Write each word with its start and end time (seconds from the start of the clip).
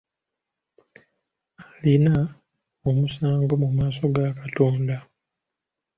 Alina 1.67 2.15
omusango 2.89 3.53
mu 3.61 3.69
maaso 3.77 4.03
ga 4.15 4.27
katonda. 4.39 4.97